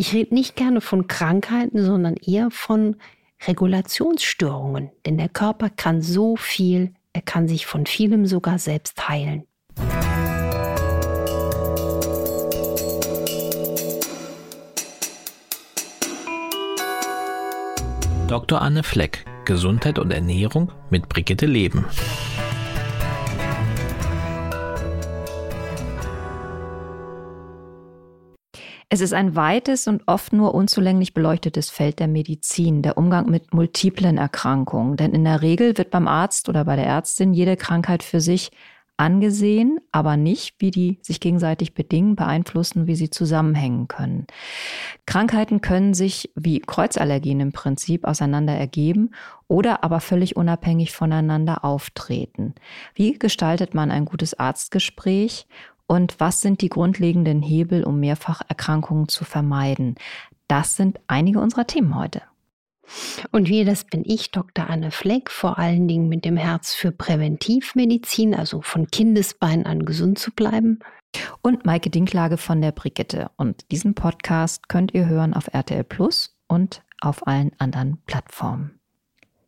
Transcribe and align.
Ich 0.00 0.14
rede 0.14 0.32
nicht 0.32 0.54
gerne 0.54 0.80
von 0.80 1.08
Krankheiten, 1.08 1.84
sondern 1.84 2.14
eher 2.14 2.52
von 2.52 2.94
Regulationsstörungen. 3.48 4.92
Denn 5.04 5.18
der 5.18 5.28
Körper 5.28 5.70
kann 5.70 6.02
so 6.02 6.36
viel, 6.36 6.94
er 7.12 7.22
kann 7.22 7.48
sich 7.48 7.66
von 7.66 7.84
vielem 7.84 8.24
sogar 8.24 8.60
selbst 8.60 9.08
heilen. 9.08 9.42
Dr. 18.28 18.62
Anne 18.62 18.84
Fleck, 18.84 19.24
Gesundheit 19.44 19.98
und 19.98 20.12
Ernährung 20.12 20.70
mit 20.90 21.08
Brigitte 21.08 21.46
Leben. 21.46 21.86
Es 28.90 29.02
ist 29.02 29.12
ein 29.12 29.36
weites 29.36 29.86
und 29.86 30.02
oft 30.06 30.32
nur 30.32 30.54
unzulänglich 30.54 31.12
beleuchtetes 31.12 31.68
Feld 31.68 31.98
der 31.98 32.08
Medizin, 32.08 32.80
der 32.80 32.96
Umgang 32.96 33.28
mit 33.28 33.52
multiplen 33.52 34.16
Erkrankungen. 34.16 34.96
Denn 34.96 35.12
in 35.12 35.24
der 35.24 35.42
Regel 35.42 35.76
wird 35.76 35.90
beim 35.90 36.08
Arzt 36.08 36.48
oder 36.48 36.64
bei 36.64 36.74
der 36.74 36.86
Ärztin 36.86 37.34
jede 37.34 37.58
Krankheit 37.58 38.02
für 38.02 38.20
sich 38.20 38.50
angesehen, 38.96 39.78
aber 39.92 40.16
nicht, 40.16 40.56
wie 40.58 40.70
die 40.70 40.98
sich 41.02 41.20
gegenseitig 41.20 41.74
bedingen, 41.74 42.16
beeinflussen, 42.16 42.86
wie 42.86 42.96
sie 42.96 43.10
zusammenhängen 43.10 43.88
können. 43.88 44.26
Krankheiten 45.06 45.60
können 45.60 45.94
sich 45.94 46.30
wie 46.34 46.60
Kreuzallergien 46.60 47.40
im 47.40 47.52
Prinzip 47.52 48.04
auseinander 48.04 48.54
ergeben 48.54 49.10
oder 49.46 49.84
aber 49.84 50.00
völlig 50.00 50.34
unabhängig 50.34 50.92
voneinander 50.92 51.64
auftreten. 51.64 52.54
Wie 52.94 53.18
gestaltet 53.18 53.72
man 53.74 53.90
ein 53.90 54.06
gutes 54.06 54.38
Arztgespräch 54.38 55.46
und 55.88 56.20
was 56.20 56.42
sind 56.42 56.60
die 56.60 56.68
grundlegenden 56.68 57.40
Hebel, 57.40 57.82
um 57.82 57.98
Mehrfacherkrankungen 57.98 59.08
zu 59.08 59.24
vermeiden? 59.24 59.96
Das 60.46 60.76
sind 60.76 61.00
einige 61.08 61.40
unserer 61.40 61.66
Themen 61.66 61.96
heute. 61.96 62.22
Und 63.32 63.48
wie 63.48 63.64
das 63.64 63.84
bin 63.84 64.02
ich, 64.04 64.30
Dr. 64.30 64.68
Anne 64.68 64.90
Fleck, 64.90 65.30
vor 65.30 65.58
allen 65.58 65.88
Dingen 65.88 66.08
mit 66.08 66.24
dem 66.24 66.36
Herz 66.36 66.74
für 66.74 66.92
Präventivmedizin, 66.92 68.34
also 68.34 68.60
von 68.60 68.86
Kindesbein 68.88 69.66
an 69.66 69.84
gesund 69.84 70.18
zu 70.18 70.30
bleiben. 70.30 70.78
Und 71.40 71.64
Maike 71.64 71.88
Dinklage 71.88 72.36
von 72.36 72.60
der 72.60 72.72
Brigitte. 72.72 73.30
Und 73.36 73.70
diesen 73.70 73.94
Podcast 73.94 74.68
könnt 74.68 74.92
ihr 74.92 75.06
hören 75.06 75.32
auf 75.32 75.48
RTL 75.52 75.84
Plus 75.84 76.36
und 76.48 76.82
auf 77.00 77.26
allen 77.26 77.52
anderen 77.58 78.02
Plattformen. 78.04 78.77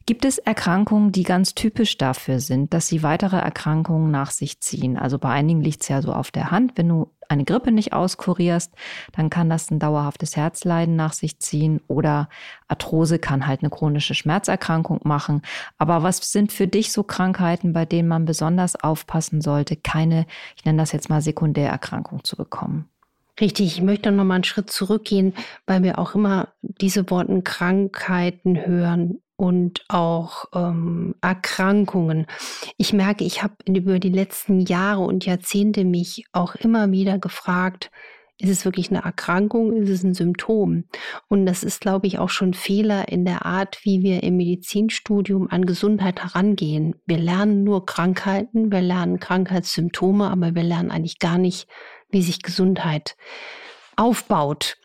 Gibt 0.07 0.25
es 0.25 0.39
Erkrankungen, 0.39 1.13
die 1.13 1.23
ganz 1.23 1.55
typisch 1.55 1.99
dafür 1.99 2.41
sind, 2.41 2.75
dass 2.75 2.89
sie 2.89 3.03
weitere 3.03 3.37
Erkrankungen 3.37 4.11
nach 4.11 4.31
sich 4.31 4.61
ziehen? 4.61 4.97
Also 4.97 5.19
bei 5.19 5.29
einigen 5.29 5.61
liegt 5.61 5.83
es 5.83 5.89
ja 5.89 6.03
so 6.03 6.13
auf 6.13 6.31
der 6.31 6.51
Hand. 6.51 6.73
Wenn 6.77 6.89
du 6.89 7.13
eine 7.29 7.45
Grippe 7.45 7.71
nicht 7.71 7.93
auskurierst, 7.93 8.73
dann 9.13 9.31
kann 9.31 9.49
das 9.49 9.71
ein 9.71 9.79
dauerhaftes 9.79 10.37
Herzleiden 10.37 10.97
nach 10.97 11.13
sich 11.13 11.39
ziehen 11.39 11.81
oder 11.87 12.29
Arthrose 12.67 13.19
kann 13.19 13.47
halt 13.47 13.61
eine 13.61 13.71
chronische 13.71 14.15
Schmerzerkrankung 14.15 15.01
machen. 15.05 15.43
Aber 15.79 16.03
was 16.03 16.33
sind 16.33 16.51
für 16.51 16.67
dich 16.67 16.93
so 16.93 17.05
Krankheiten, 17.05 17.73
bei 17.73 17.85
denen 17.85 18.09
man 18.09 18.25
besonders 18.25 18.75
aufpassen 18.75 19.41
sollte, 19.41 19.77
keine, 19.77 20.27
ich 20.57 20.65
nenne 20.65 20.79
das 20.79 20.93
jetzt 20.93 21.09
mal 21.09 21.21
Sekundärerkrankung 21.21 22.25
zu 22.25 22.37
bekommen? 22.37 22.89
Richtig, 23.41 23.79
ich 23.79 23.83
möchte 23.83 24.11
noch 24.11 24.25
mal 24.25 24.35
einen 24.35 24.45
Schritt 24.45 24.71
zurückgehen, 24.71 25.35
weil 25.67 25.83
wir 25.83 25.99
auch 25.99 26.15
immer 26.15 26.49
diese 26.63 27.09
Worten 27.11 27.45
Krankheiten 27.45 28.67
hören 28.67 29.21
und 29.41 29.87
auch 29.89 30.45
ähm, 30.55 31.15
Erkrankungen. 31.23 32.27
Ich 32.77 32.93
merke, 32.93 33.25
ich 33.25 33.43
habe 33.43 33.55
über 33.67 33.99
die 33.99 34.11
letzten 34.11 34.61
Jahre 34.61 35.01
und 35.01 35.25
Jahrzehnte 35.25 35.87
mich 35.87 36.25
auch 36.33 36.57
immer 36.57 36.91
wieder 36.91 37.19
gefragt, 37.19 37.91
ist 38.37 38.51
es 38.51 38.67
wirklich 38.67 38.91
eine 38.91 39.03
Erkrankung, 39.03 39.75
ist 39.77 39.89
es 39.89 40.05
ein 40.05 40.13
Symptom? 40.13 40.85
Und 41.29 41.47
das 41.47 41.65
ist, 41.65 41.81
glaube 41.81 42.07
ich, 42.07 42.19
auch 42.19 42.29
schon 42.29 42.53
Fehler 42.53 43.09
in 43.09 43.25
der 43.25 43.47
Art, 43.47 43.79
wie 43.83 44.03
wir 44.03 44.23
im 44.23 44.37
Medizinstudium 44.37 45.49
an 45.49 45.65
Gesundheit 45.65 46.23
herangehen. 46.23 46.97
Wir 47.07 47.19
lernen 47.19 47.65
nur 47.65 47.87
Krankheiten, 47.87 48.71
wir 48.71 48.83
lernen 48.83 49.21
Krankheitssymptome, 49.21 50.31
aber 50.31 50.55
wir 50.55 50.65
lernen 50.65 50.91
eigentlich 50.91 51.19
gar 51.19 51.39
nicht, 51.39 51.67
wie 52.11 52.23
sich 52.23 52.43
Gesundheit 52.43 53.17
aufbaut. 53.97 54.77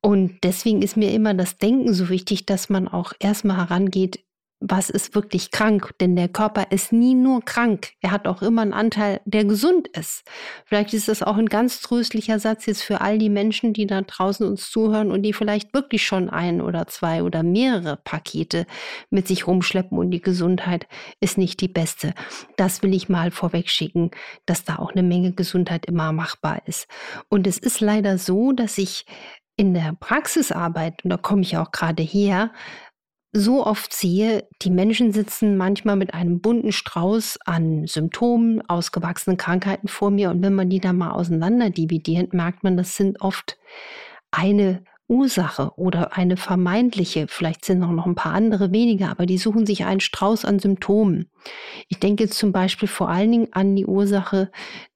Und 0.00 0.38
deswegen 0.42 0.82
ist 0.82 0.96
mir 0.96 1.12
immer 1.12 1.34
das 1.34 1.58
Denken 1.58 1.94
so 1.94 2.08
wichtig, 2.08 2.46
dass 2.46 2.68
man 2.68 2.88
auch 2.88 3.12
erstmal 3.20 3.56
herangeht, 3.56 4.24
was 4.60 4.90
ist 4.90 5.14
wirklich 5.14 5.50
krank? 5.52 5.92
Denn 6.00 6.16
der 6.16 6.28
Körper 6.28 6.66
ist 6.70 6.92
nie 6.92 7.14
nur 7.14 7.44
krank. 7.44 7.92
Er 8.00 8.10
hat 8.10 8.26
auch 8.26 8.42
immer 8.42 8.62
einen 8.62 8.72
Anteil, 8.72 9.20
der 9.24 9.44
gesund 9.44 9.86
ist. 9.88 10.24
Vielleicht 10.64 10.94
ist 10.94 11.06
das 11.08 11.22
auch 11.22 11.36
ein 11.36 11.46
ganz 11.46 11.80
tröstlicher 11.80 12.38
Satz 12.40 12.66
jetzt 12.66 12.82
für 12.82 13.00
all 13.00 13.18
die 13.18 13.28
Menschen, 13.28 13.72
die 13.72 13.86
da 13.86 14.02
draußen 14.02 14.46
uns 14.46 14.70
zuhören 14.70 15.12
und 15.12 15.22
die 15.22 15.32
vielleicht 15.32 15.74
wirklich 15.74 16.04
schon 16.04 16.28
ein 16.28 16.60
oder 16.60 16.88
zwei 16.88 17.22
oder 17.22 17.42
mehrere 17.42 17.96
Pakete 17.96 18.66
mit 19.10 19.28
sich 19.28 19.46
rumschleppen 19.46 19.96
und 19.96 20.10
die 20.10 20.20
Gesundheit 20.20 20.88
ist 21.20 21.38
nicht 21.38 21.60
die 21.60 21.68
beste. 21.68 22.12
Das 22.56 22.82
will 22.82 22.94
ich 22.94 23.08
mal 23.08 23.30
vorweg 23.30 23.68
schicken, 23.70 24.10
dass 24.44 24.64
da 24.64 24.76
auch 24.76 24.90
eine 24.90 25.04
Menge 25.04 25.32
Gesundheit 25.32 25.86
immer 25.86 26.12
machbar 26.12 26.62
ist. 26.66 26.88
Und 27.28 27.46
es 27.46 27.58
ist 27.58 27.80
leider 27.80 28.18
so, 28.18 28.52
dass 28.52 28.76
ich 28.78 29.06
in 29.58 29.74
der 29.74 29.94
Praxisarbeit, 29.98 31.04
und 31.04 31.10
da 31.10 31.16
komme 31.18 31.42
ich 31.42 31.58
auch 31.58 31.72
gerade 31.72 32.02
her, 32.02 32.52
so 33.32 33.66
oft 33.66 33.92
sehe, 33.92 34.48
die 34.62 34.70
Menschen 34.70 35.12
sitzen 35.12 35.58
manchmal 35.58 35.96
mit 35.96 36.14
einem 36.14 36.40
bunten 36.40 36.72
Strauß 36.72 37.40
an 37.44 37.86
Symptomen, 37.86 38.62
ausgewachsenen 38.68 39.36
Krankheiten 39.36 39.88
vor 39.88 40.10
mir. 40.10 40.30
Und 40.30 40.42
wenn 40.42 40.54
man 40.54 40.70
die 40.70 40.80
da 40.80 40.94
mal 40.94 41.10
auseinander 41.10 41.68
dividiert, 41.70 42.32
merkt 42.32 42.64
man, 42.64 42.76
das 42.76 42.96
sind 42.96 43.20
oft 43.20 43.58
eine 44.30 44.84
Ursache 45.08 45.72
oder 45.76 46.16
eine 46.16 46.36
vermeintliche, 46.36 47.26
vielleicht 47.28 47.64
sind 47.64 47.80
noch 47.80 48.06
ein 48.06 48.14
paar 48.14 48.34
andere 48.34 48.72
weniger, 48.72 49.10
aber 49.10 49.26
die 49.26 49.38
suchen 49.38 49.66
sich 49.66 49.84
einen 49.84 50.00
Strauß 50.00 50.44
an 50.44 50.58
Symptomen. 50.58 51.30
Ich 51.88 51.98
denke 51.98 52.28
zum 52.28 52.52
Beispiel 52.52 52.88
vor 52.88 53.08
allen 53.08 53.32
Dingen 53.32 53.48
an 53.52 53.74
die 53.74 53.86
Ursache 53.86 54.50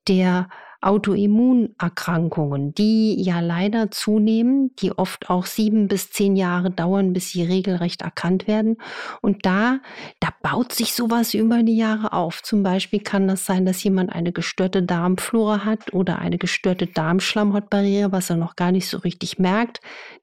der 0.08 0.48
Autoimmunerkrankungen, 0.82 2.74
die 2.74 3.22
ja 3.22 3.40
leider 3.40 3.90
zunehmen, 3.90 4.74
die 4.76 4.92
oft 4.92 5.30
auch 5.30 5.46
sieben 5.46 5.88
bis 5.88 6.10
zehn 6.10 6.36
Jahre 6.36 6.70
dauern, 6.70 7.12
bis 7.12 7.30
sie 7.30 7.44
regelrecht 7.44 8.02
erkannt 8.02 8.46
werden. 8.46 8.76
Und 9.20 9.46
da, 9.46 9.78
da 10.20 10.28
baut 10.42 10.72
sich 10.72 10.94
sowas 10.94 11.34
über 11.34 11.62
die 11.62 11.76
Jahre 11.76 12.12
auf. 12.12 12.42
Zum 12.42 12.62
Beispiel 12.62 13.00
kann 13.00 13.28
das 13.28 13.46
sein, 13.46 13.64
dass 13.64 13.82
jemand 13.82 14.12
eine 14.12 14.32
gestörte 14.32 14.82
Darmflora 14.82 15.64
hat 15.64 15.94
oder 15.94 16.18
eine 16.18 16.38
gestörte 16.38 16.86
Darmschlammhautbarriere, 16.86 18.12
was 18.12 18.30
er 18.30 18.36
noch 18.36 18.56
gar 18.56 18.72
nicht 18.72 18.88
so 18.88 18.98
richtig 18.98 19.38
merkt. 19.38 19.80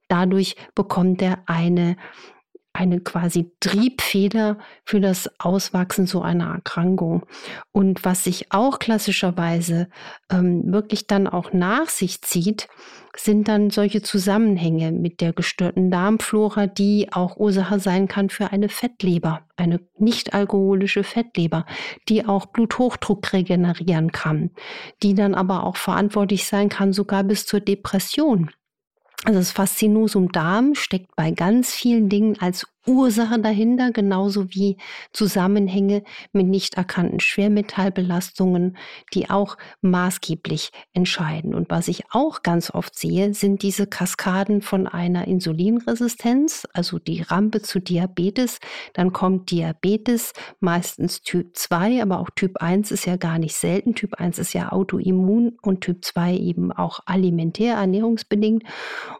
Dadurch 0.10 0.56
bekommt 0.76 1.22
er 1.22 1.40
eine 1.46 1.96
eine 2.80 3.02
quasi 3.02 3.52
Triebfeder 3.60 4.58
für 4.86 5.02
das 5.02 5.30
Auswachsen 5.38 6.08
so 6.08 6.22
einer 6.22 6.54
Erkrankung. 6.54 7.26
Und 7.74 8.06
was 8.06 8.24
sich 8.24 8.54
auch 8.54 8.80
klassischerweise 8.80 9.90
ähm, 10.32 10.64
wirklich 10.66 11.06
dann 11.06 11.28
auch 11.28 11.52
nach 11.52 11.90
sich 11.90 12.22
zieht, 12.22 12.70
sind 13.18 13.50
dann 13.50 13.70
solche 13.70 14.02
Zusammenhänge 14.02 14.94
mit 14.94 15.20
der 15.20 15.34
gestörten 15.34 15.92
Darmflora, 15.92 16.68
die 16.68 17.10
auch 17.12 17.36
Ursache 17.36 17.82
sein 17.82 18.08
kann 18.08 18.30
für 18.30 18.54
eine 18.54 18.70
Fettleber, 18.70 19.42
eine 19.58 19.82
nicht 19.98 20.34
alkoholische 20.34 21.04
Fettleber, 21.04 21.66
die 22.08 22.26
auch 22.26 22.46
Bluthochdruck 22.46 23.34
regenerieren 23.34 24.14
kann, 24.14 24.52
die 25.04 25.16
dann 25.16 25.36
aber 25.36 25.66
auch 25.66 25.76
verantwortlich 25.76 26.46
sein 26.46 26.70
kann, 26.70 26.94
sogar 26.94 27.26
bis 27.26 27.46
zur 27.46 27.60
Depression. 27.60 28.52
Also 29.26 29.40
das 29.40 29.52
Faszinosum 29.52 30.32
Darm 30.32 30.76
steckt 30.76 31.16
bei 31.16 31.32
ganz 31.32 31.74
vielen 31.74 32.10
Dingen 32.10 32.40
als 32.40 32.68
Ursache 32.88 33.40
dahinter, 33.40 33.92
genauso 33.92 34.50
wie 34.52 34.78
Zusammenhänge 35.12 36.04
mit 36.32 36.48
nicht 36.48 36.76
erkannten 36.76 37.20
Schwermetallbelastungen, 37.20 38.78
die 39.14 39.30
auch 39.30 39.58
maßgeblich 39.82 40.72
entscheiden. 40.94 41.54
Und 41.54 41.70
was 41.70 41.88
ich 41.88 42.04
auch 42.12 42.42
ganz 42.42 42.72
oft 42.74 42.98
sehe, 42.98 43.34
sind 43.34 43.64
diese 43.64 43.86
Kaskaden 43.86 44.62
von 44.62 44.88
einer 44.88 45.28
Insulinresistenz, 45.28 46.68
also 46.74 47.00
die 47.00 47.22
Rampe 47.22 47.62
zu 47.62 47.80
Diabetes. 47.80 48.60
Dann 48.94 49.12
kommt 49.12 49.52
Diabetes, 49.52 50.34
meistens 50.60 51.22
Typ 51.22 51.58
2, 51.58 52.02
aber 52.02 52.20
auch 52.20 52.30
Typ 52.36 52.58
1 52.62 52.92
ist 52.92 53.06
ja 53.06 53.18
gar 53.18 53.40
nicht 53.40 53.56
selten. 53.56 53.94
Typ 53.94 54.16
1 54.16 54.40
ist 54.40 54.54
ja 54.54 54.72
autoimmun 54.72 55.58
und 55.62 55.82
Typ 55.82 56.06
2 56.06 56.38
eben 56.38 56.72
auch 56.72 57.02
alimentär, 57.06 57.76
ernährungsbedingt. 57.76 58.64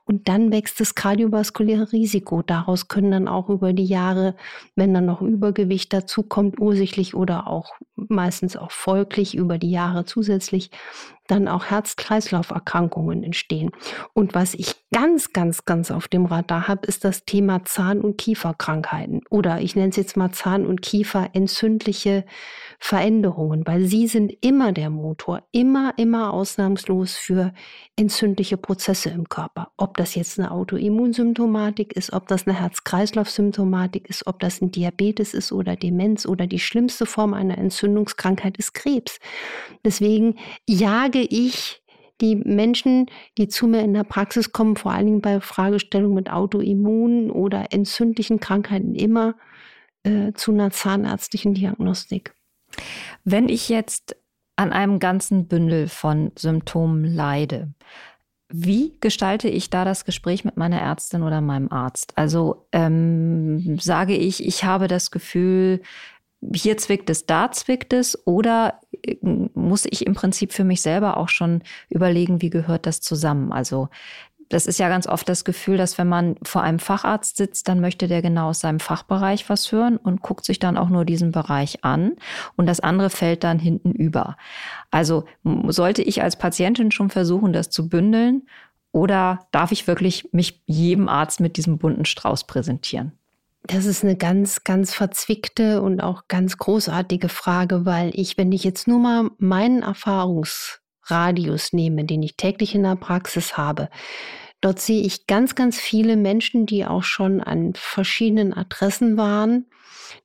Und 0.06 0.28
dann 0.28 0.52
wächst 0.52 0.80
das 0.80 0.96
kardiovaskuläre 0.96 1.92
Risiko. 1.92 2.42
Daraus 2.42 2.88
können 2.88 3.12
dann 3.12 3.28
auch 3.28 3.49
über 3.50 3.74
die 3.74 3.86
Jahre, 3.86 4.36
wenn 4.76 4.94
dann 4.94 5.06
noch 5.06 5.22
Übergewicht 5.22 5.94
dazu 5.94 6.24
kommt, 6.24 6.60
ursächlich 6.60 7.16
oder 7.16 7.48
auch 7.48 7.74
meistens 8.10 8.56
auch 8.56 8.72
folglich 8.72 9.36
über 9.36 9.58
die 9.58 9.72
Jahre 9.72 10.06
zusätzlich 10.06 10.72
dann 11.30 11.48
auch 11.48 11.66
Herz-Kreislauf-Erkrankungen 11.66 13.24
entstehen. 13.24 13.72
Und 14.14 14.34
was 14.34 14.54
ich 14.56 14.76
ganz, 14.92 15.32
ganz, 15.32 15.66
ganz 15.66 15.92
auf 15.92 16.08
dem 16.08 16.26
Radar 16.26 16.68
habe, 16.68 16.88
ist 16.88 17.06
das 17.06 17.24
Thema 17.24 17.64
Zahn- 17.66 18.02
und 18.02 18.18
Kieferkrankheiten 18.18 19.22
oder 19.30 19.62
ich 19.62 19.76
nenne 19.76 19.90
es 19.90 19.96
jetzt 19.96 20.18
mal 20.18 20.32
Zahn- 20.32 20.66
und 20.66 20.82
Kiefer-entzündliche 20.82 22.26
Veränderungen, 22.80 23.68
weil 23.68 23.86
sie 23.86 24.08
sind 24.08 24.34
immer 24.42 24.72
der 24.72 24.90
Motor, 24.90 25.44
immer, 25.52 25.94
immer 25.98 26.34
ausnahmslos 26.34 27.16
für 27.16 27.54
entzündliche 27.96 28.58
Prozesse 28.58 29.10
im 29.10 29.30
Körper. 29.30 29.72
Ob 29.78 29.98
das 29.98 30.16
jetzt 30.16 30.40
eine 30.40 30.52
Autoimmunsymptomatik 30.52 31.94
ist, 31.94 32.14
ob 32.14 32.28
das 32.28 32.48
eine 32.48 32.60
Herz-Kreislauf-Symptomatik 32.60 34.10
ist, 34.10 34.26
ob 34.26 34.40
das 34.40 34.62
ein 34.62 34.72
Diabetes 34.72 35.34
ist 35.34 35.52
oder 35.52 35.76
Demenz 35.76 36.26
oder 36.26 36.48
die 36.48 36.60
schlimmste 36.60 37.06
Form 37.06 37.34
einer 37.34 37.58
Entzündungskrankheit 37.90 38.58
ist 38.58 38.74
Krebs. 38.74 39.20
Deswegen 39.84 40.36
jage 40.68 41.22
ich 41.22 41.82
die 42.22 42.36
Menschen, 42.36 43.08
die 43.38 43.48
zu 43.48 43.68
mir 43.68 43.82
in 43.82 43.94
der 43.94 44.04
Praxis 44.04 44.52
kommen, 44.52 44.76
vor 44.76 44.92
allen 44.92 45.06
Dingen 45.06 45.22
bei 45.22 45.40
Fragestellungen 45.40 46.16
mit 46.16 46.32
Autoimmun 46.32 47.32
oder 47.32 47.72
entzündlichen 47.72 48.40
Krankheiten, 48.40 48.94
immer 48.94 49.36
äh, 50.04 50.34
zu 50.34 50.52
einer 50.52 50.72
zahnärztlichen 50.72 51.54
Diagnostik. 51.54 52.34
Wenn 53.24 53.48
ich 53.48 53.70
jetzt 53.70 54.18
an 54.58 54.74
einem 54.74 55.00
ganzen 55.00 55.48
Bündel 55.48 55.88
von 55.88 56.32
Symptomen 56.38 57.06
leide, 57.06 57.74
wie 58.52 58.98
gestalte 59.00 59.48
ich 59.48 59.70
da 59.70 59.86
das 59.86 60.06
Gespräch 60.06 60.44
mit 60.44 60.58
meiner 60.58 60.82
Ärztin 60.82 61.22
oder 61.24 61.40
meinem 61.40 61.72
Arzt? 61.72 62.18
Also 62.18 62.66
ähm, 62.72 63.78
sage 63.80 64.16
ich, 64.16 64.46
ich 64.46 64.64
habe 64.64 64.88
das 64.88 65.12
Gefühl, 65.12 65.82
hier 66.54 66.78
zwickt 66.78 67.10
es, 67.10 67.26
da 67.26 67.52
zwickt 67.52 67.94
es, 67.94 68.26
oder 68.26 68.80
äh, 69.04 69.18
muss 69.22 69.86
ich 69.90 70.06
im 70.06 70.14
Prinzip 70.14 70.54
für 70.54 70.64
mich 70.64 70.82
selber 70.82 71.18
auch 71.18 71.30
schon 71.30 71.64
überlegen, 71.90 72.42
wie 72.42 72.50
gehört 72.50 72.86
das 72.86 73.02
zusammen? 73.02 73.52
Also 73.52 73.90
das 74.50 74.66
ist 74.66 74.80
ja 74.80 74.90
ganz 74.90 75.06
oft 75.06 75.30
das 75.30 75.46
Gefühl, 75.46 75.78
dass 75.78 75.98
wenn 76.00 76.08
man 76.08 76.36
vor 76.42 76.64
einem 76.64 76.80
Facharzt 76.80 77.38
sitzt, 77.38 77.68
dann 77.68 77.80
möchte 77.80 78.08
der 78.08 78.24
genau 78.24 78.50
aus 78.50 78.60
seinem 78.60 78.80
Fachbereich 78.80 79.48
was 79.48 79.72
hören 79.72 79.98
und 79.98 80.24
guckt 80.24 80.44
sich 80.44 80.58
dann 80.58 80.76
auch 80.76 80.90
nur 80.90 81.06
diesen 81.06 81.32
Bereich 81.32 81.84
an 81.84 82.14
und 82.56 82.66
das 82.66 82.80
andere 82.80 83.12
fällt 83.12 83.44
dann 83.44 83.60
hinten 83.60 83.92
über. 83.92 84.38
Also 84.90 85.26
sollte 85.68 86.02
ich 86.02 86.24
als 86.24 86.36
Patientin 86.36 86.92
schon 86.92 87.12
versuchen, 87.12 87.54
das 87.54 87.70
zu 87.70 87.90
bündeln 87.90 88.48
oder 88.92 89.48
darf 89.52 89.72
ich 89.72 89.86
wirklich 89.86 90.30
mich 90.32 90.64
jedem 90.66 91.10
Arzt 91.10 91.40
mit 91.40 91.56
diesem 91.58 91.78
bunten 91.78 92.06
Strauß 92.06 92.46
präsentieren? 92.46 93.19
Das 93.64 93.86
ist 93.86 94.04
eine 94.04 94.16
ganz, 94.16 94.64
ganz 94.64 94.94
verzwickte 94.94 95.82
und 95.82 96.02
auch 96.02 96.28
ganz 96.28 96.58
großartige 96.58 97.30
Frage, 97.30 97.86
weil 97.86 98.12
ich, 98.14 98.38
wenn 98.38 98.52
ich 98.52 98.64
jetzt 98.64 98.88
nur 98.88 99.00
mal 99.00 99.30
meinen 99.38 99.84
Erfahrungsradius 99.84 101.74
nehme, 101.74 102.06
den 102.06 102.24
ich 102.24 102.38
täglich 102.38 102.74
in 102.74 102.84
der 102.84 102.96
Praxis 102.96 103.58
habe, 103.58 103.90
dort 104.62 104.80
sehe 104.80 105.02
ich 105.02 105.28
ganz, 105.28 105.56
ganz 105.56 105.78
viele 105.78 106.16
Menschen, 106.16 106.66
die 106.66 106.86
auch 106.86 107.04
schon 107.04 107.42
an 107.42 107.74
verschiedenen 107.76 108.54
Adressen 108.54 109.18
waren, 109.18 109.66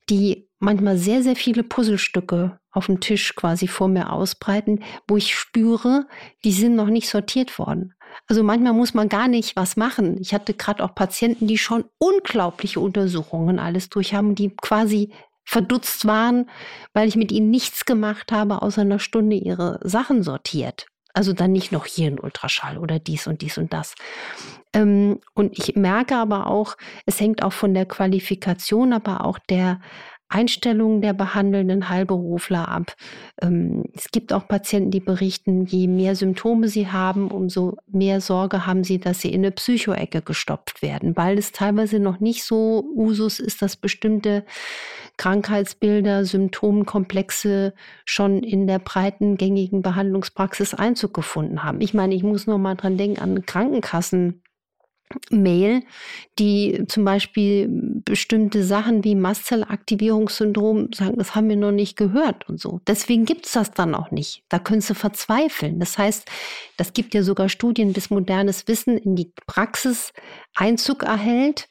die 0.09 0.49
manchmal 0.59 0.97
sehr, 0.97 1.21
sehr 1.21 1.35
viele 1.35 1.63
Puzzlestücke 1.63 2.59
auf 2.71 2.87
dem 2.87 2.99
Tisch 2.99 3.35
quasi 3.35 3.67
vor 3.67 3.87
mir 3.87 4.11
ausbreiten, 4.11 4.83
wo 5.07 5.17
ich 5.17 5.35
spüre, 5.35 6.07
die 6.43 6.51
sind 6.51 6.75
noch 6.75 6.87
nicht 6.89 7.09
sortiert 7.09 7.57
worden. 7.59 7.93
Also 8.27 8.43
manchmal 8.43 8.73
muss 8.73 8.93
man 8.93 9.09
gar 9.09 9.27
nicht 9.27 9.55
was 9.55 9.77
machen. 9.77 10.17
Ich 10.19 10.33
hatte 10.33 10.53
gerade 10.53 10.83
auch 10.83 10.95
Patienten, 10.95 11.47
die 11.47 11.57
schon 11.57 11.85
unglaubliche 11.97 12.79
Untersuchungen 12.79 13.59
alles 13.59 13.89
durch 13.89 14.13
haben, 14.13 14.35
die 14.35 14.55
quasi 14.55 15.11
verdutzt 15.43 16.05
waren, 16.05 16.49
weil 16.93 17.07
ich 17.07 17.15
mit 17.15 17.31
ihnen 17.31 17.51
nichts 17.51 17.85
gemacht 17.85 18.31
habe, 18.31 18.61
außer 18.61 18.81
einer 18.81 18.99
Stunde 18.99 19.35
ihre 19.35 19.79
Sachen 19.83 20.23
sortiert. 20.23 20.87
Also 21.13 21.31
dann 21.31 21.53
nicht 21.53 21.71
noch 21.71 21.85
hier 21.85 22.07
ein 22.07 22.19
Ultraschall 22.19 22.77
oder 22.77 22.99
dies 22.99 23.25
und 23.27 23.41
dies 23.41 23.57
und 23.57 23.71
das. 23.71 23.95
Ähm, 24.73 25.21
und 25.33 25.57
ich 25.57 25.75
merke 25.75 26.17
aber 26.17 26.47
auch, 26.47 26.75
es 27.05 27.21
hängt 27.21 27.41
auch 27.41 27.53
von 27.53 27.73
der 27.73 27.85
Qualifikation, 27.85 28.91
aber 28.91 29.23
auch 29.23 29.39
der 29.39 29.79
Einstellungen 30.35 31.01
der 31.01 31.13
behandelnden 31.13 31.87
Heilberufler 31.87 32.67
ab. 32.67 32.93
Ähm, 33.41 33.85
es 33.95 34.11
gibt 34.11 34.33
auch 34.33 34.49
Patienten, 34.49 34.91
die 34.91 34.99
berichten, 34.99 35.65
je 35.65 35.87
mehr 35.87 36.17
Symptome 36.17 36.67
sie 36.67 36.89
haben, 36.89 37.31
umso 37.31 37.77
mehr 37.87 38.19
Sorge 38.19 38.65
haben 38.67 38.83
sie, 38.83 38.99
dass 38.99 39.21
sie 39.21 39.29
in 39.29 39.41
eine 39.41 39.51
Psychoecke 39.51 40.21
gestopft 40.21 40.81
werden, 40.81 41.15
weil 41.15 41.37
es 41.37 41.53
teilweise 41.53 41.99
noch 41.99 42.19
nicht 42.19 42.43
so 42.43 42.83
Usus 42.95 43.39
ist, 43.39 43.61
dass 43.61 43.77
bestimmte 43.77 44.43
Krankheitsbilder, 45.15 46.25
Symptomkomplexe 46.25 47.73
schon 48.03 48.43
in 48.43 48.67
der 48.67 48.79
breiten 48.79 49.37
gängigen 49.37 49.81
Behandlungspraxis 49.81 50.73
Einzug 50.73 51.13
gefunden 51.13 51.63
haben. 51.63 51.79
Ich 51.79 51.93
meine, 51.93 52.13
ich 52.13 52.23
muss 52.23 52.45
noch 52.45 52.57
mal 52.57 52.75
dran 52.75 52.97
denken 52.97 53.21
an 53.21 53.45
Krankenkassen. 53.45 54.41
Mail, 55.29 55.83
die 56.39 56.83
zum 56.87 57.05
Beispiel 57.05 57.67
bestimmte 57.69 58.63
Sachen 58.63 59.03
wie 59.03 59.15
Mastzellaktivierungssyndrom 59.15 60.93
sagen, 60.93 61.17
das 61.17 61.35
haben 61.35 61.49
wir 61.49 61.55
noch 61.55 61.71
nicht 61.71 61.97
gehört 61.97 62.47
und 62.49 62.59
so. 62.59 62.81
Deswegen 62.87 63.25
gibt 63.25 63.45
es 63.45 63.53
das 63.53 63.71
dann 63.71 63.95
auch 63.95 64.11
nicht. 64.11 64.43
Da 64.49 64.59
können 64.59 64.81
sie 64.81 64.95
verzweifeln. 64.95 65.79
Das 65.79 65.97
heißt, 65.97 66.29
das 66.77 66.93
gibt 66.93 67.13
ja 67.13 67.23
sogar 67.23 67.49
Studien, 67.49 67.93
bis 67.93 68.09
modernes 68.09 68.67
Wissen 68.67 68.97
in 68.97 69.15
die 69.15 69.31
Praxis 69.47 70.13
Einzug 70.55 71.03
erhält. 71.03 71.67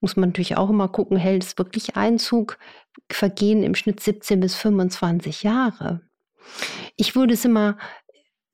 Muss 0.00 0.16
man 0.16 0.30
natürlich 0.30 0.56
auch 0.56 0.70
immer 0.70 0.88
gucken, 0.88 1.16
hält 1.16 1.44
es 1.44 1.58
wirklich 1.58 1.96
Einzug? 1.96 2.58
Vergehen 3.10 3.62
im 3.62 3.74
Schnitt 3.74 4.00
17 4.00 4.40
bis 4.40 4.54
25 4.56 5.42
Jahre. 5.42 6.00
Ich 6.96 7.14
würde 7.14 7.34
es 7.34 7.44
immer 7.44 7.76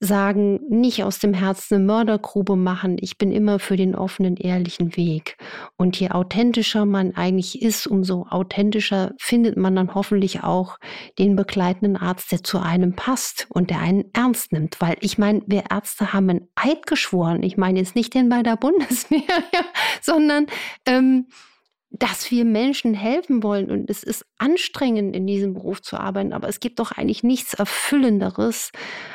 sagen, 0.05 0.59
nicht 0.69 1.05
aus 1.05 1.21
dem 1.21 1.33
Herzen 1.33 1.77
eine 1.77 1.85
Mördergrube 1.85 2.57
machen. 2.57 2.97
Ich 3.01 3.19
bin 3.19 3.31
immer 3.31 3.61
für 3.61 3.77
den 3.77 3.95
offenen, 3.95 4.37
ehrlichen 4.37 4.97
Weg. 4.97 5.37
Und 5.77 5.99
je 5.99 6.11
authentischer 6.11 6.85
man 6.85 7.15
eigentlich 7.15 7.63
ist, 7.63 7.87
umso 7.87 8.27
authentischer 8.29 9.13
findet 9.19 9.57
man 9.57 9.77
dann 9.77 9.95
hoffentlich 9.95 10.43
auch 10.43 10.79
den 11.21 11.37
begleitenden 11.37 11.97
Arzt, 11.97 12.33
der 12.33 12.43
zu 12.43 12.59
einem 12.59 12.97
passt 12.97 13.47
und 13.49 13.71
der 13.71 13.79
einen 13.79 14.07
ernst 14.13 14.53
nimmt. 14.53 14.81
Weil 14.81 14.97
ich 15.01 15.19
meine, 15.19 15.43
wir 15.47 15.65
Ärzte 15.71 16.13
haben 16.13 16.31
einen 16.31 16.49
Eid 16.57 16.87
geschworen. 16.87 17.45
Ich 17.45 17.57
meine 17.57 17.79
jetzt 17.79 17.95
nicht 17.95 18.13
den 18.13 18.29
bei 18.29 18.43
der 18.43 18.57
Bundeswehr, 18.57 19.23
sondern 20.03 20.47
ähm, 20.85 21.29
dass 21.93 22.31
wir 22.31 22.45
Menschen 22.45 22.95
helfen 22.95 23.43
wollen. 23.43 23.71
Und 23.71 23.91
es 23.91 24.03
ist 24.03 24.25
anstrengend, 24.39 25.15
in 25.15 25.27
diesem 25.27 25.55
Beruf 25.55 25.83
zu 25.83 25.99
arbeiten, 25.99 26.33
aber 26.33 26.49
es 26.49 26.61
gibt 26.61 26.79
doch 26.79 26.93
eigentlich 26.93 27.23
nichts 27.23 27.55
Erfüllenderes, 27.55 28.73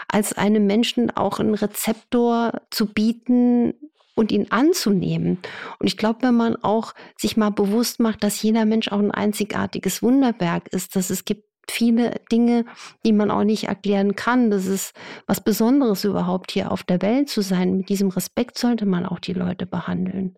als 0.08 0.34
einem 0.34 0.68
Menschen 0.68 1.10
auch 1.12 1.40
einen 1.40 1.56
Rezeptor 1.56 2.62
zu 2.70 2.86
bieten 2.86 3.74
und 4.16 4.32
ihn 4.32 4.48
anzunehmen. 4.52 5.40
Und 5.80 5.88
ich 5.88 5.98
glaube, 5.98 6.24
wenn 6.24 6.36
man 6.36 6.56
auch 6.58 6.94
sich 7.18 7.38
mal 7.38 7.52
bewusst 7.52 8.00
macht, 8.00 8.24
dass 8.24 8.42
jeder 8.42 8.66
Mensch 8.66 8.92
auch 8.92 9.00
ein 9.00 9.12
einzigartiges 9.12 10.02
Wunderwerk 10.02 10.68
ist, 10.70 10.96
dass 10.96 11.10
es 11.10 11.26
gibt 11.26 11.46
viele 11.70 12.22
Dinge, 12.32 12.66
die 13.06 13.12
man 13.12 13.30
auch 13.30 13.44
nicht 13.44 13.66
erklären 13.66 14.16
kann. 14.16 14.50
Das 14.50 14.66
ist 14.66 14.96
was 15.26 15.44
Besonderes 15.44 16.04
überhaupt 16.04 16.52
hier 16.52 16.72
auf 16.72 16.84
der 16.84 17.02
Welt 17.02 17.30
zu 17.30 17.42
sein. 17.42 17.78
Mit 17.78 17.90
diesem 17.90 18.10
Respekt 18.10 18.58
sollte 18.58 18.86
man 18.86 19.06
auch 19.06 19.20
die 19.20 19.34
Leute 19.34 19.66
behandeln. 19.66 20.38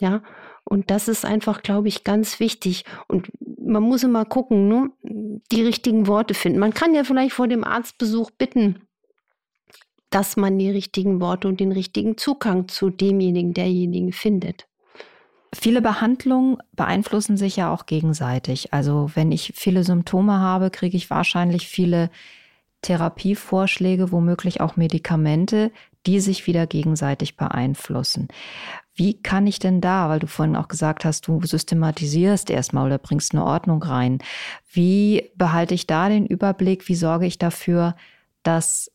Ja, 0.00 0.22
und 0.64 0.90
das 0.90 1.08
ist 1.08 1.24
einfach, 1.24 1.62
glaube 1.62 1.88
ich, 1.88 2.04
ganz 2.04 2.40
wichtig. 2.40 2.84
Und 3.08 3.30
man 3.58 3.82
muss 3.82 4.04
immer 4.04 4.24
gucken, 4.24 4.68
ne? 4.68 4.90
die 5.02 5.62
richtigen 5.62 6.06
Worte 6.06 6.34
finden. 6.34 6.58
Man 6.58 6.74
kann 6.74 6.94
ja 6.94 7.04
vielleicht 7.04 7.34
vor 7.34 7.48
dem 7.48 7.64
Arztbesuch 7.64 8.30
bitten, 8.30 8.80
dass 10.10 10.36
man 10.36 10.58
die 10.58 10.70
richtigen 10.70 11.20
Worte 11.20 11.48
und 11.48 11.60
den 11.60 11.72
richtigen 11.72 12.16
Zugang 12.16 12.68
zu 12.68 12.90
demjenigen, 12.90 13.54
derjenigen 13.54 14.12
findet. 14.12 14.66
Viele 15.54 15.82
Behandlungen 15.82 16.56
beeinflussen 16.72 17.36
sich 17.36 17.56
ja 17.56 17.72
auch 17.72 17.84
gegenseitig. 17.84 18.72
Also 18.72 19.10
wenn 19.14 19.32
ich 19.32 19.52
viele 19.54 19.84
Symptome 19.84 20.38
habe, 20.38 20.70
kriege 20.70 20.96
ich 20.96 21.10
wahrscheinlich 21.10 21.66
viele 21.66 22.10
Therapievorschläge, 22.80 24.12
womöglich 24.12 24.60
auch 24.60 24.76
Medikamente, 24.76 25.70
die 26.06 26.20
sich 26.20 26.46
wieder 26.46 26.66
gegenseitig 26.66 27.36
beeinflussen. 27.36 28.28
Wie 28.94 29.14
kann 29.14 29.46
ich 29.46 29.58
denn 29.58 29.80
da, 29.80 30.08
weil 30.08 30.18
du 30.18 30.26
vorhin 30.26 30.56
auch 30.56 30.68
gesagt 30.68 31.04
hast, 31.04 31.26
du 31.26 31.40
systematisierst 31.40 32.50
erstmal 32.50 32.86
oder 32.86 32.98
bringst 32.98 33.32
eine 33.32 33.44
Ordnung 33.44 33.82
rein. 33.82 34.18
Wie 34.70 35.30
behalte 35.36 35.74
ich 35.74 35.86
da 35.86 36.08
den 36.08 36.26
Überblick? 36.26 36.88
Wie 36.88 36.94
sorge 36.94 37.26
ich 37.26 37.38
dafür, 37.38 37.96
dass 38.42 38.90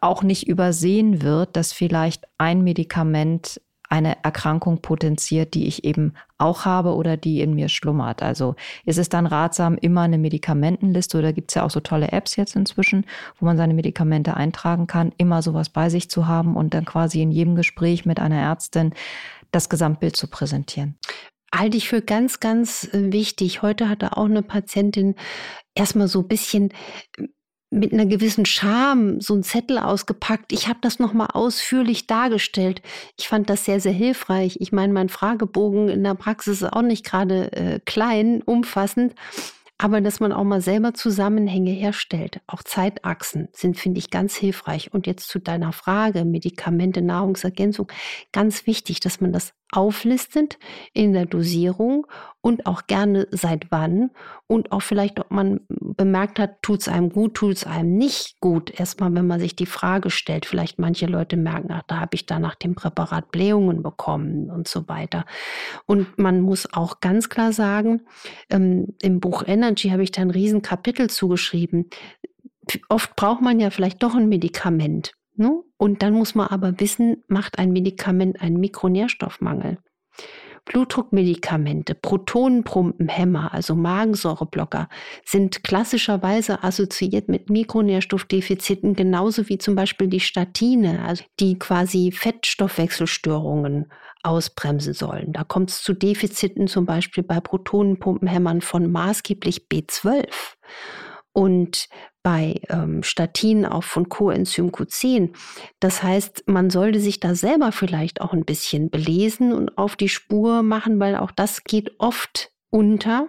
auch 0.00 0.22
nicht 0.22 0.46
übersehen 0.46 1.22
wird, 1.22 1.56
dass 1.56 1.72
vielleicht 1.72 2.24
ein 2.38 2.62
Medikament 2.62 3.60
eine 3.92 4.24
Erkrankung 4.24 4.80
potenziert, 4.80 5.52
die 5.52 5.66
ich 5.66 5.84
eben 5.84 6.14
auch 6.38 6.64
habe 6.64 6.94
oder 6.94 7.18
die 7.18 7.42
in 7.42 7.52
mir 7.52 7.68
schlummert. 7.68 8.22
Also 8.22 8.54
ist 8.86 8.96
es 8.96 9.10
dann 9.10 9.26
ratsam, 9.26 9.76
immer 9.76 10.00
eine 10.00 10.16
Medikamentenliste 10.16 11.18
oder 11.18 11.34
gibt 11.34 11.50
es 11.50 11.56
ja 11.56 11.62
auch 11.62 11.70
so 11.70 11.80
tolle 11.80 12.10
Apps 12.10 12.36
jetzt 12.36 12.56
inzwischen, 12.56 13.04
wo 13.38 13.44
man 13.44 13.58
seine 13.58 13.74
Medikamente 13.74 14.34
eintragen 14.34 14.86
kann, 14.86 15.12
immer 15.18 15.42
sowas 15.42 15.68
bei 15.68 15.90
sich 15.90 16.08
zu 16.08 16.26
haben 16.26 16.56
und 16.56 16.72
dann 16.72 16.86
quasi 16.86 17.20
in 17.20 17.30
jedem 17.30 17.54
Gespräch 17.54 18.06
mit 18.06 18.18
einer 18.18 18.40
Ärztin 18.40 18.94
das 19.50 19.68
Gesamtbild 19.68 20.16
zu 20.16 20.26
präsentieren? 20.26 20.98
halte 21.54 21.76
ich 21.76 21.86
für 21.86 22.00
ganz, 22.00 22.40
ganz 22.40 22.84
äh, 22.94 23.12
wichtig. 23.12 23.60
Heute 23.60 23.90
hatte 23.90 24.16
auch 24.16 24.24
eine 24.24 24.40
Patientin 24.40 25.16
erstmal 25.74 26.08
so 26.08 26.20
ein 26.20 26.28
bisschen 26.28 26.72
mit 27.72 27.92
einer 27.92 28.06
gewissen 28.06 28.44
Scham 28.44 29.20
so 29.20 29.34
einen 29.34 29.42
Zettel 29.42 29.78
ausgepackt. 29.78 30.52
Ich 30.52 30.68
habe 30.68 30.78
das 30.82 30.98
nochmal 30.98 31.28
ausführlich 31.32 32.06
dargestellt. 32.06 32.82
Ich 33.18 33.28
fand 33.28 33.48
das 33.48 33.64
sehr, 33.64 33.80
sehr 33.80 33.92
hilfreich. 33.92 34.58
Ich 34.60 34.72
meine, 34.72 34.92
mein 34.92 35.08
Fragebogen 35.08 35.88
in 35.88 36.04
der 36.04 36.14
Praxis 36.14 36.62
ist 36.62 36.72
auch 36.72 36.82
nicht 36.82 37.04
gerade 37.04 37.52
äh, 37.52 37.80
klein, 37.84 38.42
umfassend. 38.42 39.14
Aber 39.78 40.00
dass 40.00 40.20
man 40.20 40.32
auch 40.32 40.44
mal 40.44 40.60
selber 40.60 40.94
Zusammenhänge 40.94 41.72
herstellt, 41.72 42.40
auch 42.46 42.62
Zeitachsen 42.62 43.48
sind, 43.52 43.76
finde 43.76 43.98
ich, 43.98 44.10
ganz 44.10 44.36
hilfreich. 44.36 44.92
Und 44.94 45.08
jetzt 45.08 45.28
zu 45.28 45.40
deiner 45.40 45.72
Frage, 45.72 46.24
Medikamente, 46.24 47.02
Nahrungsergänzung, 47.02 47.90
ganz 48.30 48.68
wichtig, 48.68 49.00
dass 49.00 49.20
man 49.20 49.32
das 49.32 49.54
auflistet 49.72 50.58
in 50.92 51.14
der 51.14 51.26
Dosierung 51.26 52.06
und 52.42 52.66
auch 52.66 52.86
gerne 52.88 53.28
seit 53.30 53.70
wann 53.70 54.10
und 54.48 54.72
auch 54.72 54.82
vielleicht, 54.82 55.20
ob 55.20 55.30
man 55.30 55.60
bemerkt 55.68 56.40
hat, 56.40 56.60
tut 56.60 56.80
es 56.80 56.88
einem 56.88 57.10
gut, 57.10 57.34
tut 57.34 57.56
es 57.56 57.64
einem 57.64 57.96
nicht 57.96 58.40
gut. 58.40 58.78
Erstmal, 58.78 59.14
wenn 59.14 59.28
man 59.28 59.40
sich 59.40 59.54
die 59.54 59.66
Frage 59.66 60.10
stellt, 60.10 60.44
vielleicht 60.44 60.78
manche 60.78 61.06
Leute 61.06 61.36
merken, 61.36 61.68
ach, 61.70 61.84
da 61.86 62.00
habe 62.00 62.16
ich 62.16 62.26
da 62.26 62.40
nach 62.40 62.56
dem 62.56 62.74
Präparat 62.74 63.30
Blähungen 63.30 63.82
bekommen 63.82 64.50
und 64.50 64.66
so 64.66 64.88
weiter. 64.88 65.24
Und 65.86 66.18
man 66.18 66.40
muss 66.40 66.70
auch 66.72 66.98
ganz 66.98 67.28
klar 67.28 67.52
sagen, 67.52 68.02
ähm, 68.50 68.88
im 69.00 69.20
Buch 69.20 69.44
Energy 69.46 69.90
habe 69.90 70.02
ich 70.02 70.10
da 70.10 70.22
ein 70.22 70.30
Riesenkapitel 70.30 71.08
zugeschrieben. 71.08 71.90
Oft 72.88 73.14
braucht 73.14 73.40
man 73.40 73.60
ja 73.60 73.70
vielleicht 73.70 74.02
doch 74.02 74.16
ein 74.16 74.28
Medikament. 74.28 75.12
Ne? 75.36 75.62
Und 75.76 76.02
dann 76.02 76.12
muss 76.12 76.34
man 76.34 76.48
aber 76.48 76.80
wissen, 76.80 77.22
macht 77.28 77.60
ein 77.60 77.72
Medikament 77.72 78.40
einen 78.42 78.58
Mikronährstoffmangel. 78.58 79.78
Blutdruckmedikamente, 80.64 81.94
Protonenpumpenhämmer, 81.94 83.52
also 83.52 83.74
Magensäureblocker, 83.74 84.88
sind 85.24 85.64
klassischerweise 85.64 86.62
assoziiert 86.62 87.28
mit 87.28 87.50
Mikronährstoffdefiziten, 87.50 88.94
genauso 88.94 89.48
wie 89.48 89.58
zum 89.58 89.74
Beispiel 89.74 90.06
die 90.06 90.20
Statine, 90.20 91.04
also 91.04 91.24
die 91.40 91.58
quasi 91.58 92.12
Fettstoffwechselstörungen 92.12 93.92
ausbremsen 94.22 94.94
sollen. 94.94 95.32
Da 95.32 95.42
kommt 95.42 95.70
es 95.70 95.82
zu 95.82 95.94
Defiziten 95.94 96.68
zum 96.68 96.86
Beispiel 96.86 97.24
bei 97.24 97.40
Protonenpumpenhämmern 97.40 98.60
von 98.60 98.90
maßgeblich 98.90 99.66
B12 99.70 100.26
und 101.32 101.88
bei 102.22 102.60
ähm, 102.68 103.02
Statinen 103.02 103.66
auch 103.66 103.84
von 103.84 104.08
Coenzym 104.08 104.70
Q10. 104.70 105.34
Das 105.80 106.02
heißt, 106.02 106.44
man 106.46 106.70
sollte 106.70 107.00
sich 107.00 107.20
da 107.20 107.34
selber 107.34 107.72
vielleicht 107.72 108.20
auch 108.20 108.32
ein 108.32 108.44
bisschen 108.44 108.90
belesen 108.90 109.52
und 109.52 109.76
auf 109.76 109.96
die 109.96 110.08
Spur 110.08 110.62
machen, 110.62 111.00
weil 111.00 111.16
auch 111.16 111.32
das 111.32 111.64
geht 111.64 111.92
oft 111.98 112.52
unter. 112.70 113.28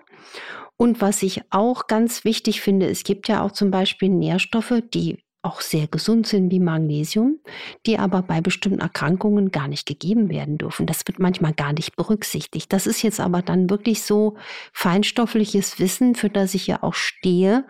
Und 0.77 1.01
was 1.01 1.24
ich 1.24 1.41
auch 1.50 1.88
ganz 1.88 2.24
wichtig 2.24 2.62
finde, 2.62 2.88
es 2.88 3.03
gibt 3.03 3.27
ja 3.27 3.41
auch 3.41 3.51
zum 3.51 3.72
Beispiel 3.72 4.10
Nährstoffe, 4.10 4.81
die 4.93 5.24
auch 5.44 5.62
sehr 5.62 5.88
gesund 5.88 6.26
sind 6.26 6.52
wie 6.52 6.60
Magnesium, 6.60 7.40
die 7.86 8.00
aber 8.00 8.22
bei 8.22 8.42
bestimmten 8.42 8.80
Erkrankungen 8.80 9.52
gar 9.52 9.68
nicht 9.68 9.86
gegeben 9.86 10.30
werden 10.30 10.58
dürfen. 10.58 10.86
Das 10.86 11.06
wird 11.06 11.20
manchmal 11.20 11.54
gar 11.54 11.74
nicht 11.74 11.96
berücksichtigt. 11.96 12.72
Das 12.72 12.88
ist 12.88 13.02
jetzt 13.04 13.20
aber 13.20 13.42
dann 13.42 13.70
wirklich 13.70 14.04
so 14.04 14.36
feinstoffliches 14.72 15.80
Wissen, 15.80 16.16
für 16.16 16.30
das 16.30 16.54
ich 16.54 16.68
ja 16.68 16.82
auch 16.82 16.94
stehe 16.94 17.66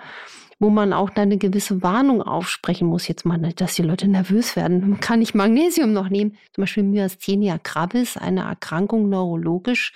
wo 0.59 0.69
man 0.69 0.93
auch 0.93 1.09
dann 1.09 1.23
eine 1.23 1.37
gewisse 1.37 1.81
Warnung 1.81 2.21
aufsprechen 2.21 2.87
muss. 2.87 3.07
Jetzt 3.07 3.25
mal, 3.25 3.37
dass 3.37 3.75
die 3.75 3.81
Leute 3.83 4.07
nervös 4.07 4.55
werden. 4.55 4.99
Kann 4.99 5.21
ich 5.21 5.33
Magnesium 5.33 5.93
noch 5.93 6.09
nehmen? 6.09 6.37
Zum 6.53 6.63
Beispiel 6.63 6.83
Myasthenia 6.83 7.59
gravis, 7.63 8.17
eine 8.17 8.41
Erkrankung 8.41 9.09
neurologisch, 9.09 9.93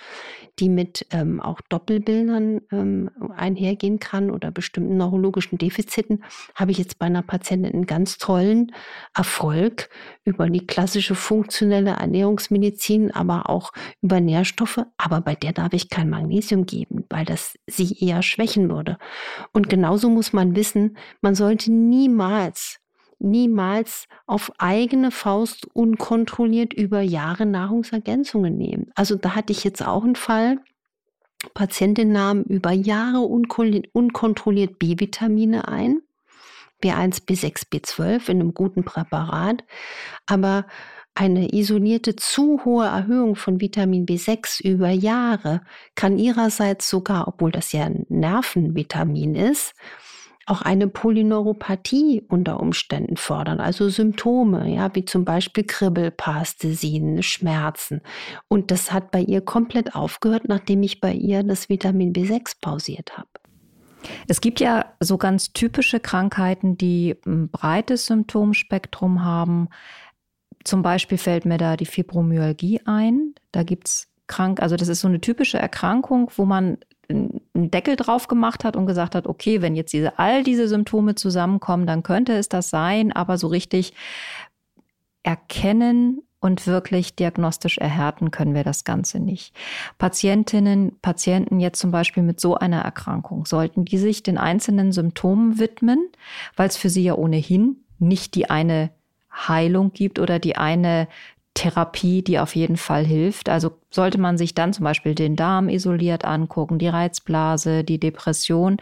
die 0.58 0.68
mit 0.68 1.06
ähm, 1.10 1.40
auch 1.40 1.60
Doppelbildern 1.68 2.60
ähm, 2.72 3.10
einhergehen 3.36 3.98
kann 3.98 4.30
oder 4.30 4.50
bestimmten 4.50 4.96
neurologischen 4.96 5.58
Defiziten, 5.58 6.24
habe 6.54 6.72
ich 6.72 6.78
jetzt 6.78 6.98
bei 6.98 7.06
einer 7.06 7.22
Patientin 7.22 7.72
einen 7.72 7.86
ganz 7.86 8.18
tollen 8.18 8.72
Erfolg 9.14 9.88
über 10.24 10.50
die 10.50 10.66
klassische 10.66 11.14
funktionelle 11.14 11.90
Ernährungsmedizin, 11.90 13.12
aber 13.12 13.48
auch 13.48 13.72
über 14.02 14.20
Nährstoffe. 14.20 14.80
Aber 14.96 15.20
bei 15.20 15.34
der 15.34 15.52
darf 15.52 15.72
ich 15.72 15.90
kein 15.90 16.10
Magnesium 16.10 16.66
geben, 16.66 17.04
weil 17.08 17.24
das 17.24 17.58
sie 17.66 17.96
eher 17.98 18.22
schwächen 18.22 18.68
würde. 18.70 18.98
Und 19.52 19.68
genauso 19.68 20.10
muss 20.10 20.32
man 20.32 20.54
wissen, 20.58 20.98
man 21.20 21.36
sollte 21.36 21.70
niemals, 21.70 22.80
niemals 23.20 24.08
auf 24.26 24.50
eigene 24.58 25.12
Faust 25.12 25.66
unkontrolliert 25.72 26.74
über 26.74 27.00
Jahre 27.00 27.46
Nahrungsergänzungen 27.46 28.56
nehmen. 28.56 28.90
Also 28.96 29.14
da 29.14 29.36
hatte 29.36 29.52
ich 29.52 29.62
jetzt 29.62 29.86
auch 29.86 30.02
einen 30.02 30.16
Fall, 30.16 30.58
Patientin 31.54 32.10
nahm 32.10 32.42
über 32.42 32.72
Jahre 32.72 33.20
unkontrolliert 33.20 34.78
B-Vitamine 34.80 35.68
ein, 35.68 36.02
B1, 36.82 37.26
B6, 37.26 37.68
B12 37.70 38.28
in 38.28 38.40
einem 38.40 38.54
guten 38.54 38.84
Präparat, 38.84 39.64
aber 40.26 40.66
eine 41.18 41.52
isolierte 41.52 42.14
zu 42.14 42.64
hohe 42.64 42.86
Erhöhung 42.86 43.34
von 43.34 43.60
Vitamin 43.60 44.06
B6 44.06 44.62
über 44.62 44.90
Jahre 44.90 45.62
kann 45.96 46.16
ihrerseits 46.16 46.88
sogar, 46.88 47.26
obwohl 47.26 47.50
das 47.50 47.72
ja 47.72 47.86
ein 47.86 48.06
Nervenvitamin 48.08 49.34
ist, 49.34 49.74
auch 50.48 50.62
eine 50.62 50.88
Polyneuropathie 50.88 52.24
unter 52.28 52.60
Umständen 52.60 53.16
fördern, 53.16 53.60
also 53.60 53.88
Symptome, 53.88 54.72
ja, 54.72 54.94
wie 54.94 55.04
zum 55.04 55.24
Beispiel 55.24 55.64
Kribbel, 55.64 56.10
Parästhesien, 56.10 57.22
Schmerzen. 57.22 58.00
Und 58.48 58.70
das 58.70 58.92
hat 58.92 59.10
bei 59.10 59.20
ihr 59.20 59.40
komplett 59.40 59.94
aufgehört, 59.94 60.48
nachdem 60.48 60.82
ich 60.82 61.00
bei 61.00 61.12
ihr 61.12 61.42
das 61.42 61.68
Vitamin 61.68 62.12
B6 62.12 62.56
pausiert 62.60 63.18
habe. 63.18 63.28
Es 64.26 64.40
gibt 64.40 64.60
ja 64.60 64.94
so 65.00 65.18
ganz 65.18 65.52
typische 65.52 66.00
Krankheiten, 66.00 66.78
die 66.78 67.16
ein 67.26 67.50
breites 67.50 68.06
Symptomspektrum 68.06 69.24
haben. 69.24 69.68
Zum 70.64 70.82
Beispiel 70.82 71.18
fällt 71.18 71.44
mir 71.44 71.58
da 71.58 71.76
die 71.76 71.86
Fibromyalgie 71.86 72.80
ein. 72.84 73.34
Da 73.52 73.64
gibt 73.64 73.88
es 73.88 74.08
krank, 74.28 74.60
also 74.60 74.76
das 74.76 74.88
ist 74.88 75.00
so 75.00 75.08
eine 75.08 75.20
typische 75.20 75.58
Erkrankung, 75.58 76.30
wo 76.36 76.44
man 76.44 76.78
einen 77.08 77.40
Deckel 77.54 77.96
drauf 77.96 78.28
gemacht 78.28 78.64
hat 78.64 78.76
und 78.76 78.86
gesagt 78.86 79.14
hat, 79.14 79.26
okay, 79.26 79.62
wenn 79.62 79.74
jetzt 79.74 79.92
diese, 79.92 80.18
all 80.18 80.42
diese 80.42 80.68
Symptome 80.68 81.14
zusammenkommen, 81.14 81.86
dann 81.86 82.02
könnte 82.02 82.34
es 82.34 82.48
das 82.48 82.70
sein, 82.70 83.12
aber 83.12 83.38
so 83.38 83.46
richtig 83.46 83.94
erkennen 85.22 86.22
und 86.40 86.66
wirklich 86.66 87.16
diagnostisch 87.16 87.78
erhärten 87.78 88.30
können 88.30 88.54
wir 88.54 88.62
das 88.62 88.84
Ganze 88.84 89.18
nicht. 89.18 89.54
Patientinnen, 89.98 90.96
Patienten 91.02 91.58
jetzt 91.58 91.80
zum 91.80 91.90
Beispiel 91.90 92.22
mit 92.22 92.40
so 92.40 92.54
einer 92.54 92.82
Erkrankung, 92.82 93.44
sollten 93.44 93.84
die 93.84 93.98
sich 93.98 94.22
den 94.22 94.38
einzelnen 94.38 94.92
Symptomen 94.92 95.58
widmen, 95.58 96.08
weil 96.56 96.68
es 96.68 96.76
für 96.76 96.90
sie 96.90 97.02
ja 97.02 97.14
ohnehin 97.14 97.84
nicht 97.98 98.34
die 98.34 98.50
eine 98.50 98.90
Heilung 99.32 99.92
gibt 99.92 100.18
oder 100.18 100.38
die 100.38 100.56
eine 100.56 101.08
Therapie, 101.58 102.22
die 102.22 102.38
auf 102.38 102.54
jeden 102.54 102.76
Fall 102.76 103.04
hilft. 103.04 103.48
Also 103.48 103.72
sollte 103.90 104.18
man 104.18 104.38
sich 104.38 104.54
dann 104.54 104.72
zum 104.72 104.84
Beispiel 104.84 105.16
den 105.16 105.34
Darm 105.34 105.68
isoliert 105.68 106.24
angucken, 106.24 106.78
die 106.78 106.86
Reizblase, 106.86 107.82
die 107.82 107.98
Depression 107.98 108.76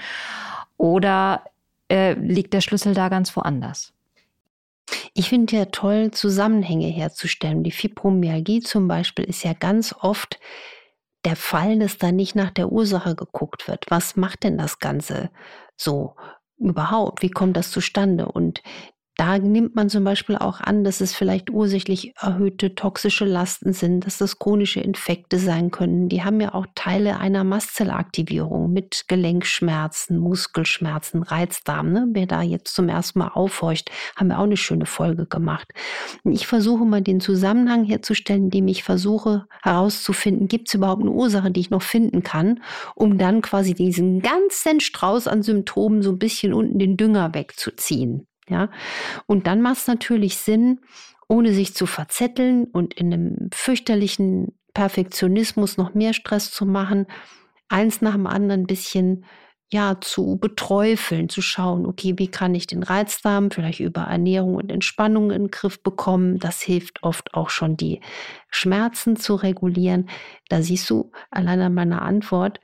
oder 0.76 1.42
äh, 1.90 2.12
liegt 2.12 2.52
der 2.52 2.60
Schlüssel 2.60 2.92
da 2.92 3.08
ganz 3.08 3.34
woanders? 3.34 3.94
Ich 5.14 5.30
finde 5.30 5.56
ja 5.56 5.64
toll, 5.64 6.10
Zusammenhänge 6.10 6.88
herzustellen. 6.88 7.64
Die 7.64 7.70
Fibromyalgie 7.70 8.60
zum 8.60 8.88
Beispiel 8.88 9.24
ist 9.24 9.42
ja 9.42 9.54
ganz 9.54 9.94
oft 9.98 10.38
der 11.24 11.36
Fall, 11.36 11.78
dass 11.78 11.96
da 11.96 12.12
nicht 12.12 12.36
nach 12.36 12.50
der 12.50 12.70
Ursache 12.70 13.16
geguckt 13.16 13.68
wird. 13.68 13.86
Was 13.88 14.16
macht 14.16 14.44
denn 14.44 14.58
das 14.58 14.78
Ganze 14.78 15.30
so 15.76 16.14
überhaupt? 16.58 17.22
Wie 17.22 17.30
kommt 17.30 17.56
das 17.56 17.70
zustande? 17.70 18.26
Und 18.26 18.62
da 19.16 19.38
nimmt 19.38 19.74
man 19.74 19.88
zum 19.88 20.04
Beispiel 20.04 20.36
auch 20.36 20.60
an, 20.60 20.84
dass 20.84 21.00
es 21.00 21.14
vielleicht 21.14 21.48
ursächlich 21.48 22.12
erhöhte 22.20 22.74
toxische 22.74 23.24
Lasten 23.24 23.72
sind, 23.72 24.04
dass 24.04 24.18
das 24.18 24.38
chronische 24.38 24.80
Infekte 24.80 25.38
sein 25.38 25.70
können. 25.70 26.10
Die 26.10 26.22
haben 26.22 26.38
ja 26.38 26.52
auch 26.52 26.66
Teile 26.74 27.18
einer 27.18 27.42
Mastzellaktivierung 27.42 28.70
mit 28.70 29.04
Gelenkschmerzen, 29.08 30.18
Muskelschmerzen, 30.18 31.22
Reizdarm. 31.22 31.92
Ne? 31.92 32.08
Wer 32.12 32.26
da 32.26 32.42
jetzt 32.42 32.74
zum 32.74 32.90
ersten 32.90 33.20
Mal 33.20 33.28
aufhorcht, 33.28 33.90
haben 34.16 34.28
wir 34.28 34.38
auch 34.38 34.44
eine 34.44 34.58
schöne 34.58 34.84
Folge 34.84 35.24
gemacht. 35.24 35.72
Ich 36.24 36.46
versuche 36.46 36.84
mal 36.84 37.00
den 37.00 37.20
Zusammenhang 37.20 37.84
herzustellen, 37.84 38.44
indem 38.44 38.68
ich 38.68 38.82
versuche 38.82 39.46
herauszufinden, 39.62 40.46
gibt 40.46 40.68
es 40.68 40.74
überhaupt 40.74 41.00
eine 41.00 41.10
Ursache, 41.10 41.50
die 41.50 41.60
ich 41.60 41.70
noch 41.70 41.82
finden 41.82 42.22
kann, 42.22 42.60
um 42.94 43.16
dann 43.16 43.40
quasi 43.40 43.72
diesen 43.72 44.20
ganzen 44.20 44.80
Strauß 44.80 45.26
an 45.26 45.42
Symptomen 45.42 46.02
so 46.02 46.10
ein 46.10 46.18
bisschen 46.18 46.52
unten 46.52 46.78
den 46.78 46.98
Dünger 46.98 47.32
wegzuziehen. 47.32 48.26
Ja, 48.48 48.70
und 49.26 49.46
dann 49.46 49.60
macht 49.60 49.78
es 49.78 49.86
natürlich 49.86 50.36
Sinn, 50.38 50.80
ohne 51.28 51.52
sich 51.52 51.74
zu 51.74 51.86
verzetteln 51.86 52.64
und 52.64 52.94
in 52.94 53.12
einem 53.12 53.50
fürchterlichen 53.52 54.56
Perfektionismus 54.74 55.76
noch 55.76 55.94
mehr 55.94 56.12
Stress 56.12 56.52
zu 56.52 56.66
machen, 56.66 57.06
eins 57.68 58.00
nach 58.02 58.12
dem 58.12 58.26
anderen 58.26 58.62
ein 58.62 58.66
bisschen 58.66 59.24
ja, 59.72 60.00
zu 60.00 60.36
beträufeln, 60.36 61.28
zu 61.28 61.42
schauen, 61.42 61.86
okay, 61.86 62.14
wie 62.18 62.28
kann 62.28 62.54
ich 62.54 62.68
den 62.68 62.84
Reizdarm 62.84 63.50
vielleicht 63.50 63.80
über 63.80 64.02
Ernährung 64.02 64.54
und 64.54 64.70
Entspannung 64.70 65.32
in 65.32 65.44
den 65.44 65.50
Griff 65.50 65.82
bekommen. 65.82 66.38
Das 66.38 66.62
hilft 66.62 67.02
oft 67.02 67.34
auch 67.34 67.50
schon, 67.50 67.76
die 67.76 68.00
Schmerzen 68.48 69.16
zu 69.16 69.34
regulieren. 69.34 70.08
Da 70.48 70.62
siehst 70.62 70.88
du 70.88 71.10
allein 71.32 71.60
an 71.60 71.74
meiner 71.74 72.02
Antwort, 72.02 72.60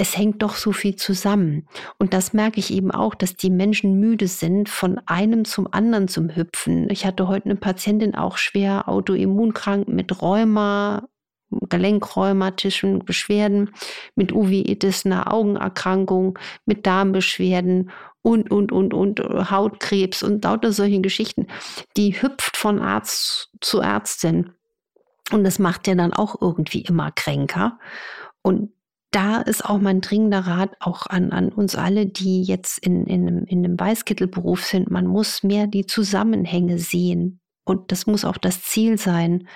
es 0.00 0.16
hängt 0.16 0.40
doch 0.40 0.54
so 0.54 0.72
viel 0.72 0.96
zusammen. 0.96 1.68
Und 1.98 2.14
das 2.14 2.32
merke 2.32 2.58
ich 2.58 2.72
eben 2.72 2.90
auch, 2.90 3.14
dass 3.14 3.36
die 3.36 3.50
Menschen 3.50 4.00
müde 4.00 4.28
sind, 4.28 4.70
von 4.70 4.98
einem 5.04 5.44
zum 5.44 5.70
anderen 5.70 6.08
zu 6.08 6.26
hüpfen. 6.34 6.88
Ich 6.88 7.04
hatte 7.04 7.28
heute 7.28 7.44
eine 7.44 7.56
Patientin 7.56 8.14
auch 8.14 8.38
schwer 8.38 8.88
autoimmunkrank 8.88 9.88
mit 9.88 10.22
Rheuma, 10.22 11.06
gelenkrheumatischen 11.50 13.00
Beschwerden, 13.00 13.72
mit 14.14 14.32
Uveitis, 14.32 15.04
einer 15.04 15.30
Augenerkrankung, 15.34 16.38
mit 16.64 16.86
Darmbeschwerden 16.86 17.90
und, 18.22 18.50
und, 18.50 18.72
und, 18.72 18.94
und 18.94 19.20
Hautkrebs 19.20 20.22
und 20.22 20.42
lauter 20.42 20.72
solchen 20.72 21.02
Geschichten. 21.02 21.46
Die 21.98 22.22
hüpft 22.22 22.56
von 22.56 22.80
Arzt 22.80 23.50
zu 23.60 23.80
Ärztin. 23.80 24.54
Und 25.30 25.44
das 25.44 25.58
macht 25.58 25.86
ja 25.86 25.94
dann 25.94 26.14
auch 26.14 26.40
irgendwie 26.40 26.80
immer 26.80 27.10
kränker. 27.10 27.78
Und 28.40 28.72
da 29.10 29.40
ist 29.40 29.64
auch 29.64 29.78
mein 29.78 30.00
dringender 30.00 30.40
Rat 30.40 30.76
auch 30.80 31.06
an, 31.06 31.32
an 31.32 31.50
uns 31.50 31.74
alle, 31.74 32.06
die 32.06 32.42
jetzt 32.42 32.78
in, 32.78 33.06
in, 33.06 33.26
einem, 33.26 33.44
in 33.44 33.64
einem 33.64 33.78
Weißkittelberuf 33.78 34.64
sind. 34.64 34.90
Man 34.90 35.06
muss 35.06 35.42
mehr 35.42 35.66
die 35.66 35.86
Zusammenhänge 35.86 36.78
sehen. 36.78 37.40
Und 37.64 37.92
das 37.92 38.06
muss 38.06 38.24
auch 38.24 38.38
das 38.38 38.62
Ziel 38.62 38.98
sein, 38.98 39.48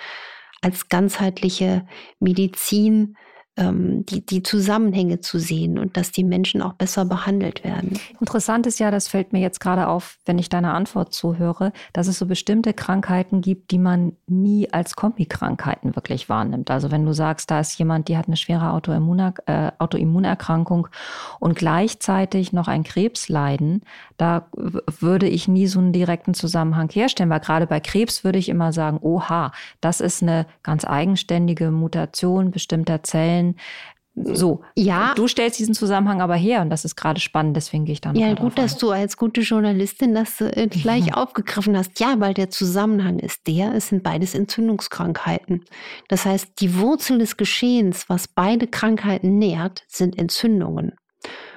als 0.61 0.89
ganzheitliche 0.89 1.87
Medizin 2.19 3.17
die, 3.57 4.27
die 4.27 4.43
Zusammenhänge 4.43 5.21
zu 5.21 5.39
sehen 5.39 5.79
und 5.79 5.97
dass 5.97 6.11
die 6.11 6.25
Menschen 6.25 6.61
auch 6.61 6.73
besser 6.73 7.05
behandelt 7.05 7.63
werden. 7.63 8.01
Interessant 8.19 8.67
ist 8.67 8.81
ja, 8.81 8.91
das 8.91 9.07
fällt 9.07 9.33
mir 9.33 9.39
jetzt 9.39 9.61
gerade 9.61 9.87
auf, 9.87 10.19
wenn 10.27 10.41
ich 10.41 10.49
deiner 10.49 10.75
Antwort 10.75 11.15
zuhöre, 11.15 11.73
dass 11.93 12.09
es 12.09 12.19
so 12.19 12.27
bestimmte 12.27 12.73
Krankheiten 12.73 13.43
gibt, 13.43 13.71
die 13.71 13.79
man 13.79 14.17
nie 14.27 14.73
als 14.73 14.97
Kombikrankheiten 14.97 15.95
wirklich 15.95 16.29
wahrnimmt. 16.29 16.69
Also 16.73 16.91
wenn 16.91 17.07
du 17.07 17.13
sagst, 17.13 17.49
da 17.49 17.61
ist 17.61 17.79
jemand, 17.79 18.09
die 18.09 18.17
hat 18.17 18.27
eine 18.27 18.37
schwere 18.37 18.73
Autoimmuner 18.73 19.35
äh, 19.47 19.71
Autoimmunerkrankung 19.79 20.89
und 21.39 21.55
gleichzeitig 21.55 22.53
noch 22.53 22.67
ein 22.67 22.83
Krebsleiden, 22.83 23.83
da 24.17 24.49
würde 24.53 25.29
ich 25.29 25.47
nie 25.47 25.69
so 25.69 25.79
einen 25.79 25.93
direkten 25.93 26.35
Zusammenhang 26.35 26.91
herstellen, 26.91 27.31
weil 27.31 27.41
gerade 27.41 27.69
bei 27.69 27.79
Krebs 27.79 28.25
würde 28.25 28.39
ich 28.39 28.49
immer 28.49 28.73
sagen, 28.73 28.99
oha, 29.01 29.53
das 29.81 30.01
ist 30.01 30.23
eine 30.23 30.47
ganz 30.65 30.85
eigenständige 30.85 31.71
Mutation 31.71 32.51
bestimmter 32.51 33.05
Zellen 33.05 33.44
stellen. 33.53 34.37
So, 34.37 34.63
ja. 34.77 35.13
Du 35.15 35.27
stellst 35.27 35.59
diesen 35.59 35.75
Zusammenhang 35.75 36.21
aber 36.21 36.37
her 36.37 36.63
und 36.63 36.71
das 36.71 36.85
ist 36.85 36.95
gerade 36.95 37.21
spannend, 37.21 37.57
deswegen 37.57 37.85
gehe 37.85 37.95
ich 37.95 38.01
da 38.01 38.13
noch 38.13 38.21
Ja, 38.21 38.33
gut, 38.35 38.57
dass 38.57 38.79
du 38.79 38.91
als 38.91 39.17
gute 39.17 39.41
Journalistin 39.41 40.15
das 40.15 40.41
äh, 40.41 40.69
gleich 40.69 41.07
mhm. 41.07 41.13
aufgegriffen 41.15 41.77
hast. 41.77 41.99
Ja, 41.99 42.21
weil 42.21 42.33
der 42.33 42.49
Zusammenhang 42.51 43.19
ist 43.19 43.47
der, 43.49 43.75
es 43.75 43.89
sind 43.89 44.05
beides 44.05 44.35
Entzündungskrankheiten. 44.35 45.65
Das 46.09 46.25
heißt, 46.27 46.61
die 46.61 46.79
Wurzel 46.79 47.19
des 47.19 47.37
Geschehens, 47.37 48.09
was 48.09 48.29
beide 48.29 48.69
Krankheiten 48.69 49.39
nährt, 49.39 49.83
sind 49.89 50.17
Entzündungen. 50.17 50.93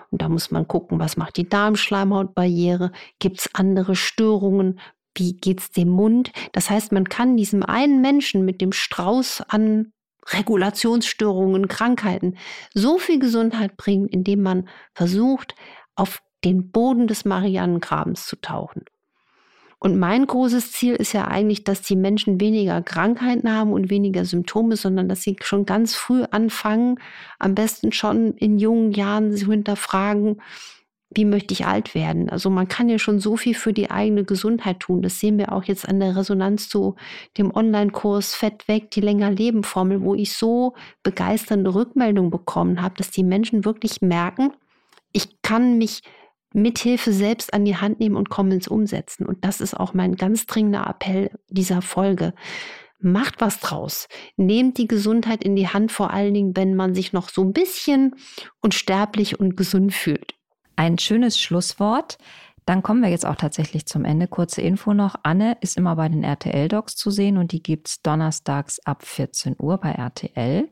Und 0.09 0.21
da 0.21 0.29
muss 0.29 0.51
man 0.51 0.67
gucken, 0.67 0.99
was 0.99 1.17
macht 1.17 1.37
die 1.37 1.47
Darmschleimhautbarriere? 1.47 2.91
Gibt 3.19 3.39
es 3.41 3.49
andere 3.53 3.95
Störungen? 3.95 4.79
Wie 5.13 5.33
geht 5.33 5.59
es 5.59 5.71
dem 5.71 5.89
Mund? 5.89 6.31
Das 6.53 6.69
heißt, 6.69 6.91
man 6.91 7.09
kann 7.09 7.37
diesem 7.37 7.61
einen 7.61 8.01
Menschen 8.01 8.45
mit 8.45 8.61
dem 8.61 8.71
Strauß 8.71 9.41
an 9.49 9.91
Regulationsstörungen, 10.33 11.67
Krankheiten 11.67 12.37
so 12.73 12.97
viel 12.97 13.19
Gesundheit 13.19 13.77
bringen, 13.77 14.07
indem 14.07 14.41
man 14.43 14.69
versucht, 14.93 15.55
auf 15.95 16.21
den 16.43 16.71
Boden 16.71 17.07
des 17.07 17.25
Marianengrabens 17.25 18.25
zu 18.25 18.35
tauchen. 18.39 18.83
Und 19.79 19.99
mein 19.99 20.25
großes 20.25 20.71
Ziel 20.71 20.95
ist 20.95 21.13
ja 21.13 21.27
eigentlich, 21.27 21.63
dass 21.63 21.83
die 21.83 21.95
Menschen 21.95 22.41
weniger 22.41 22.81
Krankheiten 22.81 23.51
haben 23.51 23.73
und 23.73 23.91
weniger 23.91 24.25
Symptome, 24.25 24.75
sondern 24.75 25.07
dass 25.07 25.21
sie 25.21 25.35
schon 25.41 25.65
ganz 25.65 25.93
früh 25.93 26.23
anfangen, 26.31 26.99
am 27.37 27.53
besten 27.53 27.91
schon 27.91 28.33
in 28.33 28.57
jungen 28.57 28.91
Jahren 28.91 29.35
zu 29.35 29.51
hinterfragen, 29.51 30.41
wie 31.09 31.25
möchte 31.25 31.53
ich 31.53 31.65
alt 31.65 31.95
werden? 31.95 32.29
Also 32.29 32.49
man 32.49 32.67
kann 32.67 32.89
ja 32.89 32.99
schon 32.99 33.19
so 33.19 33.37
viel 33.37 33.55
für 33.55 33.71
die 33.71 33.89
eigene 33.89 34.25
Gesundheit 34.25 34.81
tun. 34.81 35.01
Das 35.01 35.19
sehen 35.19 35.37
wir 35.37 35.53
auch 35.53 35.63
jetzt 35.63 35.87
an 35.87 35.99
der 35.99 36.17
Resonanz 36.17 36.67
zu 36.67 36.95
dem 37.37 37.55
Online-Kurs 37.55 38.35
Fett 38.35 38.67
weg, 38.67 38.91
die 38.91 39.01
länger 39.01 39.31
Leben 39.31 39.63
Formel, 39.63 40.01
wo 40.01 40.15
ich 40.15 40.33
so 40.33 40.73
begeisternde 41.03 41.73
Rückmeldungen 41.73 42.29
bekommen 42.29 42.81
habe, 42.81 42.95
dass 42.97 43.09
die 43.11 43.23
Menschen 43.23 43.63
wirklich 43.63 44.01
merken, 44.01 44.51
ich 45.13 45.41
kann 45.41 45.77
mich 45.77 46.01
mithilfe 46.53 47.13
selbst 47.13 47.53
an 47.53 47.65
die 47.65 47.77
Hand 47.77 47.99
nehmen 47.99 48.15
und 48.15 48.29
komme 48.29 48.53
ins 48.53 48.67
Umsetzen. 48.67 49.25
Und 49.25 49.45
das 49.45 49.61
ist 49.61 49.75
auch 49.75 49.93
mein 49.93 50.15
ganz 50.15 50.45
dringender 50.45 50.87
Appell 50.87 51.31
dieser 51.49 51.81
Folge. 51.81 52.33
Macht 52.99 53.39
was 53.39 53.59
draus. 53.59 54.07
Nehmt 54.37 54.77
die 54.77 54.87
Gesundheit 54.87 55.43
in 55.43 55.55
die 55.55 55.67
Hand, 55.67 55.91
vor 55.91 56.11
allen 56.11 56.33
Dingen, 56.33 56.57
wenn 56.57 56.75
man 56.75 56.95
sich 56.95 57.13
noch 57.13 57.29
so 57.29 57.43
ein 57.43 57.53
bisschen 57.53 58.15
unsterblich 58.61 59.39
und 59.39 59.55
gesund 59.55 59.93
fühlt 59.93 60.36
ein 60.77 60.97
schönes 60.97 61.39
Schlusswort. 61.39 62.17
Dann 62.65 62.81
kommen 62.83 63.01
wir 63.01 63.09
jetzt 63.09 63.25
auch 63.25 63.35
tatsächlich 63.35 63.85
zum 63.85 64.05
Ende. 64.05 64.27
Kurze 64.27 64.61
Info 64.61 64.93
noch. 64.93 65.15
Anne 65.23 65.57
ist 65.61 65.77
immer 65.77 65.95
bei 65.95 66.09
den 66.09 66.23
RTL-Docs 66.23 66.95
zu 66.95 67.11
sehen 67.11 67.37
und 67.37 67.51
die 67.51 67.63
gibt 67.63 67.87
es 67.87 68.01
donnerstags 68.01 68.79
ab 68.79 69.05
14 69.05 69.55
Uhr 69.57 69.77
bei 69.77 69.91
RTL. 69.91 70.69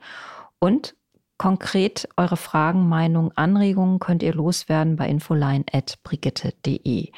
Und 0.59 0.95
konkret 1.37 2.09
eure 2.17 2.37
Fragen, 2.37 2.89
Meinungen, 2.89 3.31
Anregungen 3.35 3.99
könnt 3.99 4.23
ihr 4.23 4.33
loswerden 4.33 4.97
bei 4.97 5.07
infoline.brigitte.de. 5.07 7.11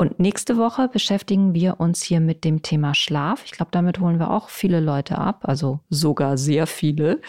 Und 0.00 0.20
nächste 0.20 0.56
Woche 0.56 0.88
beschäftigen 0.88 1.54
wir 1.54 1.80
uns 1.80 2.02
hier 2.02 2.20
mit 2.20 2.44
dem 2.44 2.62
Thema 2.62 2.94
Schlaf. 2.94 3.42
Ich 3.44 3.50
glaube, 3.50 3.72
damit 3.72 3.98
holen 3.98 4.20
wir 4.20 4.30
auch 4.30 4.48
viele 4.48 4.78
Leute 4.78 5.18
ab, 5.18 5.40
also 5.42 5.80
sogar 5.90 6.38
sehr 6.38 6.68
viele 6.68 7.20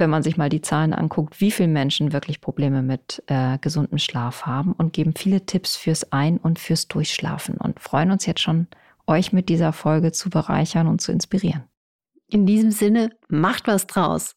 wenn 0.00 0.10
man 0.10 0.22
sich 0.22 0.36
mal 0.36 0.48
die 0.48 0.62
Zahlen 0.62 0.92
anguckt, 0.92 1.40
wie 1.40 1.50
viele 1.50 1.68
Menschen 1.68 2.12
wirklich 2.12 2.40
Probleme 2.40 2.82
mit 2.82 3.22
äh, 3.26 3.58
gesundem 3.58 3.98
Schlaf 3.98 4.46
haben 4.46 4.72
und 4.72 4.92
geben 4.92 5.14
viele 5.16 5.46
Tipps 5.46 5.76
fürs 5.76 6.10
Ein- 6.10 6.38
und 6.38 6.58
fürs 6.58 6.88
Durchschlafen 6.88 7.56
und 7.58 7.78
freuen 7.78 8.10
uns 8.10 8.26
jetzt 8.26 8.40
schon, 8.40 8.66
euch 9.06 9.32
mit 9.32 9.48
dieser 9.48 9.72
Folge 9.72 10.10
zu 10.12 10.30
bereichern 10.30 10.88
und 10.88 11.00
zu 11.00 11.12
inspirieren. 11.12 11.64
In 12.28 12.46
diesem 12.46 12.70
Sinne, 12.70 13.10
macht 13.28 13.66
was 13.68 13.86
draus. 13.86 14.36